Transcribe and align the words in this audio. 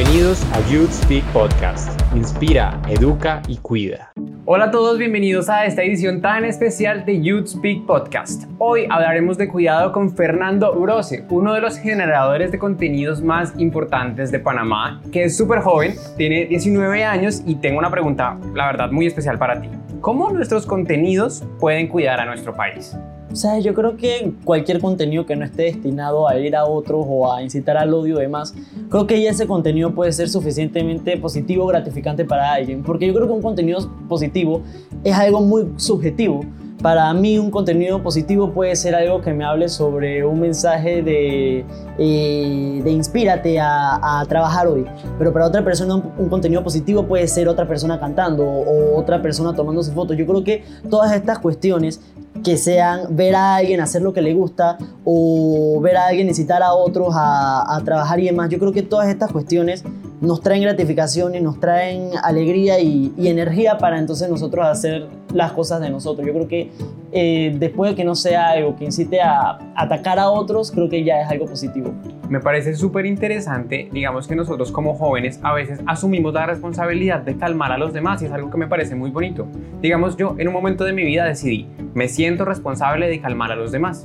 Bienvenidos 0.00 0.42
a 0.54 0.66
Youth 0.70 0.92
Speak 0.92 1.24
Podcast. 1.24 2.00
Inspira, 2.16 2.80
educa 2.88 3.42
y 3.46 3.58
cuida. 3.58 4.10
Hola 4.46 4.64
a 4.64 4.70
todos, 4.70 4.96
bienvenidos 4.96 5.50
a 5.50 5.66
esta 5.66 5.82
edición 5.82 6.22
tan 6.22 6.46
especial 6.46 7.04
de 7.04 7.20
Youth 7.20 7.48
Speak 7.48 7.84
Podcast. 7.84 8.44
Hoy 8.56 8.86
hablaremos 8.88 9.36
de 9.36 9.48
cuidado 9.48 9.92
con 9.92 10.16
Fernando 10.16 10.72
Brose, 10.72 11.26
uno 11.28 11.52
de 11.52 11.60
los 11.60 11.76
generadores 11.76 12.50
de 12.50 12.58
contenidos 12.58 13.20
más 13.20 13.52
importantes 13.58 14.32
de 14.32 14.38
Panamá, 14.38 15.02
que 15.12 15.24
es 15.24 15.36
súper 15.36 15.58
joven, 15.60 15.94
tiene 16.16 16.46
19 16.46 17.04
años 17.04 17.42
y 17.44 17.56
tengo 17.56 17.78
una 17.78 17.90
pregunta, 17.90 18.38
la 18.54 18.68
verdad, 18.68 18.90
muy 18.90 19.04
especial 19.04 19.38
para 19.38 19.60
ti. 19.60 19.68
¿Cómo 20.00 20.30
nuestros 20.30 20.64
contenidos 20.64 21.44
pueden 21.58 21.88
cuidar 21.88 22.20
a 22.20 22.24
nuestro 22.24 22.54
país? 22.54 22.96
O 23.32 23.36
sea, 23.36 23.60
yo 23.60 23.74
creo 23.74 23.96
que 23.96 24.32
cualquier 24.44 24.80
contenido 24.80 25.24
que 25.24 25.36
no 25.36 25.44
esté 25.44 25.62
destinado 25.62 26.28
a 26.28 26.36
ir 26.38 26.56
a 26.56 26.64
otros 26.64 27.04
o 27.08 27.32
a 27.32 27.42
incitar 27.42 27.76
al 27.76 27.94
odio 27.94 28.18
y 28.18 28.22
demás, 28.22 28.54
creo 28.88 29.06
que 29.06 29.22
ya 29.22 29.30
ese 29.30 29.46
contenido 29.46 29.94
puede 29.94 30.10
ser 30.10 30.28
suficientemente 30.28 31.16
positivo 31.16 31.66
gratificante 31.66 32.24
para 32.24 32.52
alguien. 32.52 32.82
Porque 32.82 33.06
yo 33.06 33.14
creo 33.14 33.26
que 33.28 33.32
un 33.32 33.42
contenido 33.42 33.88
positivo 34.08 34.62
es 35.04 35.14
algo 35.14 35.42
muy 35.42 35.68
subjetivo. 35.76 36.40
Para 36.82 37.12
mí 37.12 37.38
un 37.38 37.50
contenido 37.50 38.02
positivo 38.02 38.52
puede 38.52 38.74
ser 38.74 38.94
algo 38.94 39.20
que 39.20 39.34
me 39.34 39.44
hable 39.44 39.68
sobre 39.68 40.24
un 40.24 40.40
mensaje 40.40 41.02
de, 41.02 41.64
eh, 41.98 42.80
de 42.82 42.90
inspírate 42.90 43.60
a, 43.60 44.24
trabajar 44.28 44.66
hoy. 44.66 44.86
Pero 45.18 45.32
para 45.32 45.46
otra 45.46 45.62
persona 45.62 45.96
un, 45.96 46.28
contenido 46.28 46.62
positivo 46.62 47.06
puede 47.06 47.28
ser 47.28 47.48
otra 47.48 47.66
persona 47.66 48.00
cantando 48.00 48.44
o 48.44 48.98
otra 48.98 49.20
persona 49.20 49.54
tomándose 49.54 49.92
fotos. 49.92 50.16
Yo 50.16 50.26
creo 50.26 50.42
que 50.42 50.64
todas 50.88 51.12
estas 51.12 51.38
cuestiones 51.38 52.00
que 52.42 52.56
sean 52.56 53.14
ver 53.14 53.34
a 53.34 53.56
alguien 53.56 53.80
hacer 53.80 54.00
lo 54.00 54.14
que 54.14 54.22
le 54.22 54.32
gusta 54.32 54.78
o 55.04 55.80
ver 55.82 55.98
a 55.98 56.06
alguien 56.06 56.28
incitar 56.28 56.62
a 56.62 56.72
otros 56.72 57.12
a, 57.14 57.76
a, 57.76 57.84
trabajar 57.84 58.20
y 58.20 58.26
demás. 58.26 58.48
Yo 58.48 58.58
creo 58.58 58.72
que 58.72 58.82
todas 58.82 59.08
estas 59.08 59.30
cuestiones 59.30 59.84
nos 60.20 60.42
traen 60.42 60.62
gratificación 60.62 61.34
y 61.34 61.40
nos 61.40 61.58
traen 61.60 62.10
alegría 62.22 62.78
y, 62.78 63.12
energía 63.18 63.78
para 63.78 63.98
entonces 63.98 64.28
nosotros 64.28 64.66
hacer 64.66 65.06
las 65.32 65.52
cosas 65.52 65.80
de 65.80 65.88
nosotros. 65.88 66.26
Yo 66.26 66.32
creo 66.32 66.48
que 66.48 66.70
eh, 67.12 67.54
después 67.58 67.92
de 67.92 67.96
que 67.96 68.04
no 68.04 68.14
sea 68.14 68.50
algo 68.50 68.76
que 68.76 68.84
incite 68.84 69.20
a 69.20 69.58
atacar 69.76 70.18
a 70.18 70.30
otros, 70.30 70.72
creo 70.72 70.88
que 70.88 71.04
ya 71.04 71.22
es 71.22 71.30
algo 71.30 71.46
positivo. 71.46 71.92
Me 72.28 72.40
parece 72.40 72.74
súper 72.74 73.06
interesante, 73.06 73.88
digamos 73.92 74.26
que 74.26 74.34
nosotros 74.34 74.72
como 74.72 74.94
jóvenes 74.94 75.40
a 75.42 75.52
veces 75.52 75.80
asumimos 75.86 76.34
la 76.34 76.46
responsabilidad 76.46 77.20
de 77.20 77.36
calmar 77.36 77.72
a 77.72 77.78
los 77.78 77.92
demás 77.92 78.20
y 78.22 78.26
es 78.26 78.32
algo 78.32 78.50
que 78.50 78.58
me 78.58 78.66
parece 78.66 78.94
muy 78.94 79.10
bonito. 79.10 79.46
Digamos 79.80 80.16
yo 80.16 80.34
en 80.38 80.48
un 80.48 80.54
momento 80.54 80.84
de 80.84 80.92
mi 80.92 81.04
vida 81.04 81.24
decidí, 81.24 81.66
me 81.94 82.08
siento 82.08 82.44
responsable 82.44 83.08
de 83.08 83.20
calmar 83.20 83.52
a 83.52 83.56
los 83.56 83.72
demás. 83.72 84.04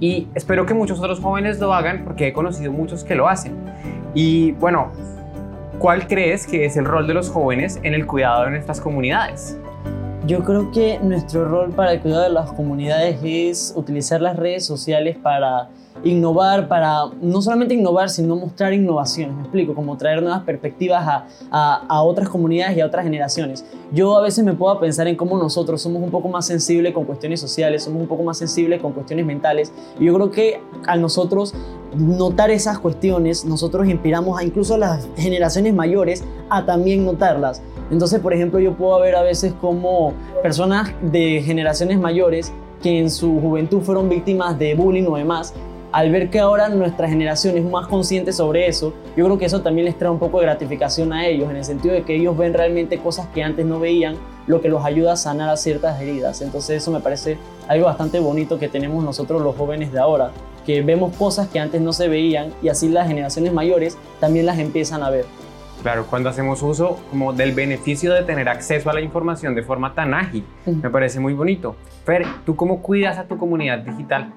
Y 0.00 0.28
espero 0.34 0.64
que 0.64 0.74
muchos 0.74 0.98
otros 0.98 1.20
jóvenes 1.20 1.58
lo 1.60 1.74
hagan 1.74 2.04
porque 2.04 2.28
he 2.28 2.32
conocido 2.32 2.72
muchos 2.72 3.04
que 3.04 3.14
lo 3.14 3.28
hacen. 3.28 3.54
Y 4.14 4.52
bueno, 4.52 4.90
¿cuál 5.80 6.06
crees 6.06 6.46
que 6.46 6.66
es 6.66 6.76
el 6.76 6.84
rol 6.84 7.06
de 7.06 7.14
los 7.14 7.30
jóvenes 7.30 7.80
en 7.82 7.94
el 7.94 8.06
cuidado 8.06 8.44
de 8.44 8.50
nuestras 8.50 8.80
comunidades? 8.82 9.56
Yo 10.26 10.44
creo 10.44 10.70
que 10.70 11.00
nuestro 11.02 11.46
rol 11.46 11.70
para 11.70 11.94
el 11.94 12.00
cuidado 12.00 12.24
de 12.24 12.28
las 12.28 12.52
comunidades 12.52 13.18
es 13.24 13.72
utilizar 13.74 14.20
las 14.20 14.36
redes 14.36 14.66
sociales 14.66 15.16
para 15.16 15.70
innovar, 16.04 16.68
para 16.68 17.06
no 17.22 17.40
solamente 17.40 17.74
innovar, 17.74 18.10
sino 18.10 18.36
mostrar 18.36 18.74
innovaciones, 18.74 19.34
me 19.34 19.42
explico, 19.42 19.74
como 19.74 19.96
traer 19.96 20.22
nuevas 20.22 20.42
perspectivas 20.42 21.06
a, 21.06 21.26
a, 21.50 21.86
a, 21.88 22.02
otras 22.02 22.28
comunidades 22.28 22.76
y 22.76 22.80
a 22.80 22.86
otras 22.86 23.04
generaciones. 23.04 23.64
Yo 23.90 24.16
a 24.16 24.20
veces 24.20 24.44
me 24.44 24.52
puedo 24.52 24.78
pensar 24.78 25.08
en 25.08 25.16
cómo 25.16 25.38
nosotros 25.38 25.80
somos 25.80 26.02
un 26.02 26.10
poco 26.10 26.28
más 26.28 26.46
sensibles 26.46 26.92
con 26.92 27.04
cuestiones 27.04 27.40
sociales, 27.40 27.84
somos 27.84 28.02
un 28.02 28.08
poco 28.08 28.22
más 28.22 28.38
sensibles 28.38 28.80
con 28.80 28.92
cuestiones 28.92 29.24
mentales, 29.24 29.72
y 29.98 30.04
yo 30.04 30.14
creo 30.14 30.30
que 30.30 30.60
a 30.86 30.96
nosotros 30.96 31.54
notar 31.94 32.50
esas 32.50 32.78
cuestiones, 32.78 33.44
nosotros 33.44 33.88
inspiramos 33.88 34.38
a 34.38 34.44
incluso 34.44 34.74
a 34.74 34.78
las 34.78 35.08
generaciones 35.16 35.74
mayores 35.74 36.24
a 36.48 36.64
también 36.64 37.04
notarlas. 37.04 37.62
Entonces, 37.90 38.20
por 38.20 38.32
ejemplo, 38.32 38.60
yo 38.60 38.74
puedo 38.74 38.98
ver 39.00 39.16
a 39.16 39.22
veces 39.22 39.52
como 39.60 40.12
personas 40.42 40.92
de 41.02 41.42
generaciones 41.42 41.98
mayores 41.98 42.52
que 42.82 42.98
en 42.98 43.10
su 43.10 43.40
juventud 43.40 43.80
fueron 43.80 44.08
víctimas 44.08 44.58
de 44.58 44.74
bullying 44.74 45.06
o 45.08 45.16
demás, 45.16 45.52
al 45.92 46.10
ver 46.12 46.30
que 46.30 46.38
ahora 46.38 46.68
nuestra 46.68 47.08
generación 47.08 47.58
es 47.58 47.64
más 47.64 47.88
consciente 47.88 48.32
sobre 48.32 48.68
eso, 48.68 48.94
yo 49.16 49.24
creo 49.24 49.38
que 49.38 49.46
eso 49.46 49.60
también 49.60 49.86
les 49.86 49.98
trae 49.98 50.10
un 50.10 50.20
poco 50.20 50.38
de 50.38 50.46
gratificación 50.46 51.12
a 51.12 51.26
ellos, 51.26 51.50
en 51.50 51.56
el 51.56 51.64
sentido 51.64 51.94
de 51.94 52.04
que 52.04 52.14
ellos 52.14 52.36
ven 52.36 52.54
realmente 52.54 52.98
cosas 52.98 53.26
que 53.34 53.42
antes 53.42 53.66
no 53.66 53.80
veían, 53.80 54.14
lo 54.46 54.60
que 54.60 54.68
los 54.68 54.84
ayuda 54.84 55.14
a 55.14 55.16
sanar 55.16 55.50
a 55.50 55.56
ciertas 55.56 56.00
heridas. 56.00 56.42
Entonces 56.42 56.76
eso 56.82 56.90
me 56.92 57.00
parece 57.00 57.38
algo 57.68 57.86
bastante 57.86 58.20
bonito 58.20 58.58
que 58.58 58.68
tenemos 58.68 59.02
nosotros 59.04 59.42
los 59.42 59.56
jóvenes 59.56 59.92
de 59.92 59.98
ahora, 59.98 60.30
vemos 60.84 61.16
cosas 61.16 61.48
que 61.48 61.58
antes 61.58 61.80
no 61.80 61.92
se 61.92 62.08
veían 62.08 62.52
y 62.62 62.68
así 62.68 62.88
las 62.88 63.08
generaciones 63.08 63.52
mayores 63.52 63.98
también 64.20 64.46
las 64.46 64.58
empiezan 64.58 65.02
a 65.02 65.10
ver. 65.10 65.24
Claro, 65.82 66.06
cuando 66.08 66.28
hacemos 66.28 66.62
uso 66.62 66.98
como 67.10 67.32
del 67.32 67.52
beneficio 67.52 68.12
de 68.12 68.22
tener 68.22 68.48
acceso 68.48 68.90
a 68.90 68.92
la 68.92 69.00
información 69.00 69.54
de 69.54 69.62
forma 69.62 69.94
tan 69.94 70.12
ágil, 70.12 70.44
me 70.66 70.90
parece 70.90 71.20
muy 71.20 71.32
bonito. 71.32 71.74
Fer, 72.04 72.26
¿tú 72.44 72.54
cómo 72.54 72.82
cuidas 72.82 73.16
a 73.18 73.24
tu 73.24 73.38
comunidad 73.38 73.78
digital? 73.78 74.32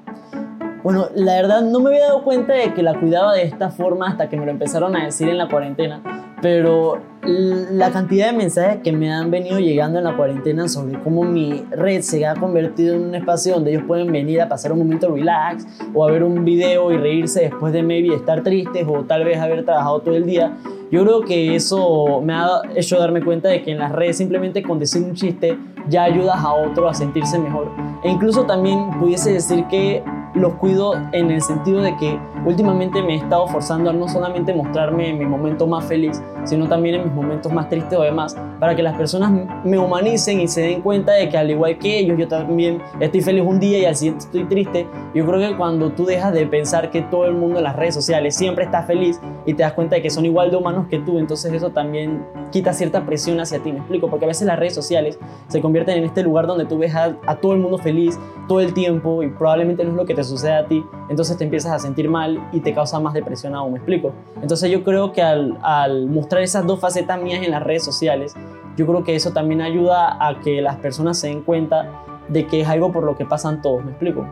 Bueno, 0.83 1.07
la 1.15 1.35
verdad 1.35 1.61
no 1.61 1.79
me 1.79 1.89
había 1.89 2.07
dado 2.07 2.23
cuenta 2.23 2.53
de 2.53 2.73
que 2.73 2.81
la 2.81 2.99
cuidaba 2.99 3.33
de 3.33 3.43
esta 3.43 3.71
forma 3.71 4.07
hasta 4.07 4.29
que 4.29 4.37
me 4.37 4.45
lo 4.45 4.51
empezaron 4.51 4.95
a 4.95 5.05
decir 5.05 5.27
en 5.29 5.37
la 5.37 5.47
cuarentena, 5.47 6.01
pero 6.41 7.01
la 7.25 7.91
cantidad 7.91 8.31
de 8.31 8.37
mensajes 8.37 8.81
que 8.83 8.91
me 8.91 9.11
han 9.11 9.31
venido 9.31 9.59
llegando 9.59 9.97
en 9.99 10.05
la 10.05 10.15
cuarentena 10.15 10.67
sobre 10.67 10.99
cómo 10.99 11.23
mi 11.23 11.63
red 11.71 12.01
se 12.01 12.25
ha 12.25 12.35
convertido 12.35 12.95
en 12.95 13.05
un 13.05 13.15
espacio 13.15 13.53
donde 13.53 13.71
ellos 13.71 13.83
pueden 13.87 14.11
venir 14.11 14.41
a 14.41 14.49
pasar 14.49 14.73
un 14.73 14.79
momento 14.79 15.13
relax 15.13 15.65
o 15.93 16.05
a 16.05 16.11
ver 16.11 16.23
un 16.23 16.43
video 16.43 16.91
y 16.91 16.97
reírse 16.97 17.41
después 17.41 17.71
de 17.71 17.81
maybe 17.81 18.13
estar 18.13 18.43
tristes 18.43 18.85
o 18.87 19.03
tal 19.03 19.23
vez 19.23 19.39
haber 19.39 19.63
trabajado 19.63 20.01
todo 20.01 20.15
el 20.15 20.25
día, 20.25 20.57
yo 20.91 21.03
creo 21.03 21.21
que 21.21 21.55
eso 21.55 22.21
me 22.21 22.33
ha 22.33 22.61
hecho 22.75 22.99
darme 22.99 23.23
cuenta 23.23 23.49
de 23.49 23.63
que 23.63 23.71
en 23.71 23.79
las 23.79 23.91
redes 23.91 24.17
simplemente 24.17 24.61
con 24.61 24.77
decir 24.77 25.01
un 25.01 25.13
chiste 25.13 25.57
ya 25.89 26.03
ayudas 26.03 26.37
a 26.37 26.53
otro 26.53 26.87
a 26.87 26.93
sentirse 26.93 27.39
mejor. 27.39 27.71
E 28.03 28.09
incluso 28.09 28.45
también 28.45 28.91
pudiese 28.99 29.33
decir 29.33 29.65
que 29.67 30.03
los 30.35 30.53
cuido 30.55 30.93
en 31.11 31.29
el 31.31 31.41
sentido 31.41 31.81
de 31.81 31.95
que 31.97 32.19
últimamente 32.45 33.01
me 33.01 33.13
he 33.13 33.17
estado 33.17 33.47
forzando 33.47 33.89
a 33.89 33.93
no 33.93 34.07
solamente 34.07 34.53
mostrarme 34.53 35.09
en 35.09 35.19
mi 35.19 35.25
momento 35.25 35.67
más 35.67 35.85
feliz, 35.85 36.21
sino 36.43 36.67
también 36.67 36.95
en 36.95 37.03
mis 37.05 37.12
momentos 37.13 37.51
más 37.51 37.69
tristes 37.69 37.97
o 37.97 38.01
demás, 38.01 38.35
para 38.59 38.75
que 38.75 38.83
las 38.83 38.97
personas 38.97 39.31
me 39.63 39.77
humanicen 39.77 40.39
y 40.41 40.47
se 40.47 40.61
den 40.61 40.81
cuenta 40.81 41.13
de 41.13 41.29
que 41.29 41.37
al 41.37 41.49
igual 41.49 41.77
que 41.77 41.99
ellos, 41.99 42.17
yo 42.17 42.27
también 42.27 42.81
estoy 42.99 43.21
feliz 43.21 43.43
un 43.45 43.59
día 43.59 43.79
y 43.79 43.85
al 43.85 43.95
siguiente 43.95 44.25
estoy 44.25 44.45
triste. 44.45 44.87
Yo 45.13 45.25
creo 45.25 45.39
que 45.39 45.57
cuando 45.57 45.91
tú 45.91 46.05
dejas 46.05 46.33
de 46.33 46.45
pensar 46.47 46.91
que 46.91 47.01
todo 47.01 47.25
el 47.25 47.35
mundo 47.35 47.57
en 47.59 47.63
las 47.63 47.75
redes 47.75 47.93
sociales 47.93 48.35
siempre 48.35 48.65
está 48.65 48.83
feliz 48.83 49.19
y 49.45 49.53
te 49.53 49.63
das 49.63 49.73
cuenta 49.73 49.95
de 49.95 50.01
que 50.01 50.09
son 50.09 50.25
igual 50.25 50.51
de 50.51 50.57
humanos 50.57 50.87
que 50.89 50.99
tú, 50.99 51.19
entonces 51.19 51.53
eso 51.53 51.69
también 51.71 52.25
quita 52.51 52.73
cierta 52.73 53.05
presión 53.05 53.39
hacia 53.39 53.59
ti, 53.59 53.71
me 53.71 53.79
explico, 53.79 54.09
porque 54.09 54.25
a 54.25 54.27
veces 54.27 54.47
las 54.47 54.59
redes 54.59 54.75
sociales 54.75 55.19
se 55.47 55.61
convierten 55.61 55.97
en 55.97 56.03
este 56.03 56.23
lugar 56.23 56.47
donde 56.47 56.65
tú 56.65 56.77
ves 56.77 56.93
a, 56.95 57.17
a 57.25 57.35
todo 57.35 57.53
el 57.53 57.59
mundo 57.59 57.77
feliz 57.77 58.17
todo 58.47 58.59
el 58.59 58.73
tiempo 58.73 59.23
y 59.23 59.29
probablemente 59.29 59.83
no 59.83 59.91
es 59.91 59.95
lo 59.95 60.05
que 60.05 60.13
te 60.13 60.23
sucede 60.23 60.53
a 60.53 60.65
ti, 60.65 60.83
entonces 61.09 61.37
te 61.37 61.43
empiezas 61.43 61.71
a 61.71 61.79
sentir 61.79 62.09
mal 62.09 62.39
y 62.51 62.59
te 62.59 62.73
causa 62.73 62.99
más 62.99 63.13
depresión 63.13 63.55
aún, 63.55 63.73
¿me 63.73 63.77
explico? 63.79 64.13
Entonces 64.41 64.69
yo 64.69 64.83
creo 64.83 65.13
que 65.13 65.21
al, 65.21 65.57
al 65.61 66.07
mostrar 66.07 66.41
esas 66.41 66.65
dos 66.65 66.79
facetas 66.79 67.02
mías 67.21 67.43
en 67.43 67.51
las 67.51 67.63
redes 67.63 67.83
sociales, 67.83 68.35
yo 68.75 68.87
creo 68.87 69.03
que 69.03 69.15
eso 69.15 69.31
también 69.31 69.61
ayuda 69.61 70.17
a 70.19 70.39
que 70.39 70.61
las 70.61 70.77
personas 70.77 71.19
se 71.19 71.27
den 71.27 71.41
cuenta 71.41 72.03
de 72.27 72.47
que 72.47 72.61
es 72.61 72.67
algo 72.67 72.91
por 72.91 73.03
lo 73.03 73.15
que 73.15 73.25
pasan 73.25 73.61
todos, 73.61 73.83
¿me 73.83 73.91
explico? 73.91 74.25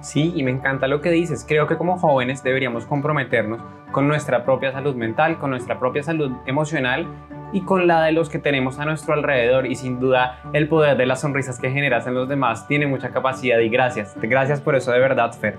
Sí, 0.00 0.32
y 0.36 0.42
me 0.42 0.50
encanta 0.50 0.86
lo 0.86 1.00
que 1.00 1.10
dices. 1.10 1.44
Creo 1.48 1.66
que 1.66 1.76
como 1.76 1.98
jóvenes 1.98 2.42
deberíamos 2.42 2.86
comprometernos 2.86 3.60
con 3.92 4.06
nuestra 4.06 4.44
propia 4.44 4.72
salud 4.72 4.94
mental, 4.94 5.38
con 5.38 5.50
nuestra 5.50 5.78
propia 5.78 6.02
salud 6.02 6.32
emocional 6.46 7.06
y 7.52 7.62
con 7.62 7.86
la 7.86 8.02
de 8.02 8.12
los 8.12 8.28
que 8.28 8.38
tenemos 8.38 8.78
a 8.78 8.84
nuestro 8.84 9.14
alrededor 9.14 9.66
y 9.66 9.74
sin 9.74 9.98
duda 9.98 10.40
el 10.52 10.68
poder 10.68 10.96
de 10.96 11.06
las 11.06 11.22
sonrisas 11.22 11.58
que 11.58 11.70
generas 11.70 12.06
en 12.06 12.14
los 12.14 12.28
demás 12.28 12.66
tiene 12.68 12.86
mucha 12.86 13.10
capacidad 13.10 13.58
y 13.58 13.68
gracias, 13.68 14.16
gracias 14.20 14.60
por 14.60 14.76
eso 14.76 14.92
de 14.92 14.98
verdad 14.98 15.32
Fer. 15.32 15.58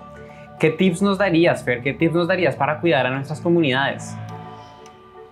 ¿Qué 0.59 0.69
tips 0.69 1.01
nos 1.01 1.17
darías 1.17 1.63
Fer? 1.63 1.81
¿Qué 1.81 1.93
tips 1.93 2.13
nos 2.13 2.27
darías 2.27 2.55
para 2.55 2.79
cuidar 2.79 3.05
a 3.05 3.11
nuestras 3.11 3.41
comunidades? 3.41 4.15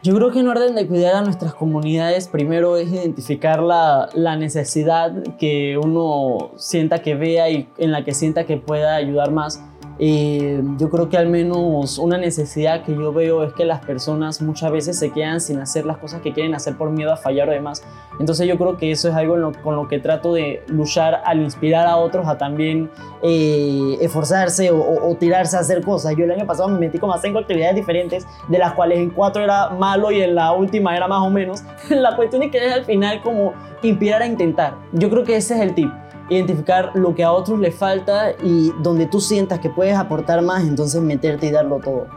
Yo 0.05 0.13
creo 0.13 0.29
que 0.29 0.39
en 0.39 0.47
orden 0.47 0.75
de 0.75 0.85
cuidar 0.85 1.15
a 1.15 1.21
nuestras 1.23 1.55
comunidades, 1.55 2.27
primero 2.27 2.77
es 2.77 2.91
identificar 2.91 3.63
la, 3.63 4.07
la, 4.13 4.35
necesidad 4.35 5.11
que 5.39 5.79
uno 5.83 6.51
sienta 6.57 7.01
que 7.01 7.15
vea 7.15 7.49
y 7.49 7.67
en 7.79 7.91
la 7.91 8.05
que 8.05 8.13
sienta 8.13 8.43
que 8.43 8.57
pueda 8.57 8.97
ayudar 8.97 9.31
más. 9.31 9.63
Eh, 9.97 10.62
yo 10.77 10.89
creo 10.89 11.09
que 11.09 11.18
al 11.18 11.27
menos 11.27 11.97
una 11.97 12.18
necesidad 12.18 12.83
que 12.83 12.94
yo 12.94 13.13
veo 13.13 13.44
es 13.44 13.53
que 13.53 13.63
las 13.63 13.80
personas 13.86 14.42
muchas 14.42 14.71
veces 14.71 15.00
se 15.00 15.12
quedan 15.12 15.39
sin 15.39 15.59
hacer 15.59 15.86
las 15.86 15.97
cosas 15.97 16.21
que 16.21 16.33
quieren 16.33 16.53
hacer 16.53 16.75
por 16.75 16.89
miedo 16.89 17.13
a 17.13 17.18
fallar 17.18 17.50
o 17.50 17.51
demás. 17.51 17.83
Entonces 18.19 18.47
yo 18.47 18.57
creo 18.57 18.77
que 18.77 18.92
eso 18.92 19.07
es 19.09 19.15
algo 19.15 19.38
lo, 19.38 19.53
con 19.53 19.75
lo 19.75 19.88
que 19.88 20.00
trato 20.00 20.33
de 20.33 20.63
luchar 20.68 21.21
al 21.25 21.42
inspirar 21.42 21.88
a 21.88 21.97
otros 21.97 22.27
a 22.27 22.38
también 22.38 22.89
eh, 23.24 23.97
esforzarse 24.01 24.69
o, 24.71 24.77
o, 24.80 25.12
o, 25.12 25.15
tirarse 25.15 25.56
a 25.56 25.62
hacer 25.62 25.81
cosas. 25.81 26.15
Yo 26.18 26.25
el 26.25 26.31
año 26.31 26.45
pasado 26.45 26.68
me 26.69 26.80
metí 26.80 27.00
como 27.00 27.13
a 27.13 27.21
cinco 27.21 27.39
actividades 27.39 27.75
diferentes, 27.75 28.27
de 28.50 28.57
las 28.57 28.74
cuales 28.74 29.00
en 29.00 29.09
cuatro 29.12 29.44
era 29.44 29.69
malo 29.69 30.12
y 30.12 30.21
en 30.21 30.36
la 30.36 30.51
última 30.51 30.95
era 30.95 31.07
más 31.07 31.21
o 31.21 31.30
menos. 31.30 31.63
la 31.89 32.15
cuestión 32.15 32.44
es 32.44 32.51
que 32.51 32.65
es 32.65 32.74
al 32.74 32.83
final 32.83 33.21
como 33.21 33.53
inspirar 33.81 34.21
a 34.21 34.25
intentar. 34.25 34.75
Yo 34.91 35.09
creo 35.09 35.24
que 35.24 35.38
ese 35.38 35.56
es 35.56 35.62
el 35.62 35.74
tip 35.74 35.91
identificar 36.30 36.92
lo 36.95 37.13
que 37.13 37.24
a 37.24 37.31
otros 37.31 37.60
les 37.60 37.75
falta 37.75 38.31
y 38.44 38.74
donde 38.80 39.06
tú 39.06 39.19
sientas 39.19 39.60
que 39.60 39.69
puedes 39.69 39.95
aportar 39.98 40.42
más, 40.42 40.63
entonces 40.63 41.01
meterte 41.01 41.48
y 41.48 41.51
darlo 41.51 41.80
todo. 41.80 42.07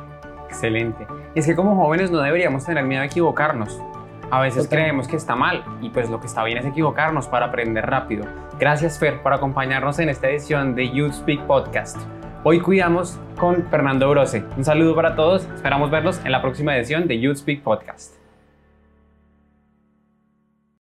Excelente. 0.47 1.07
Y 1.35 1.41
es 1.41 1.47
que 1.47 1.55
como 1.55 1.77
jóvenes 1.77 2.11
no 2.11 2.19
deberíamos 2.21 2.65
tener 2.65 2.85
miedo 2.85 3.03
a 3.03 3.07
equivocarnos. 3.07 3.81
A 4.31 4.41
veces 4.41 4.69
creemos 4.69 5.09
que 5.09 5.17
está 5.17 5.35
mal 5.35 5.65
y 5.81 5.89
pues 5.89 6.11
lo 6.11 6.21
que 6.21 6.27
está 6.27 6.45
bien 6.45 6.59
es 6.59 6.67
equivocarnos 6.67 7.27
para 7.29 7.47
aprender 7.47 7.87
rápido. 7.87 8.27
Gracias 8.59 8.99
Fer 8.99 9.23
por 9.23 9.33
acompañarnos 9.33 9.99
en 10.01 10.11
esta 10.11 10.29
edición 10.29 10.75
de 10.75 10.91
Youth 10.91 11.13
Speak 11.13 11.47
Podcast. 11.47 11.97
Hoy 12.45 12.61
cuidamos 12.61 13.19
con 13.39 13.65
Fernando 13.71 14.09
Brose. 14.11 14.45
Un 14.57 14.65
saludo 14.65 14.95
para 14.95 15.15
todos, 15.15 15.49
esperamos 15.55 15.91
verlos 15.91 16.21
en 16.25 16.33
la 16.33 16.43
próxima 16.43 16.77
edición 16.77 17.09
de 17.09 17.21
Youth 17.21 17.37
Speak 17.37 17.63
Podcast. 17.63 18.28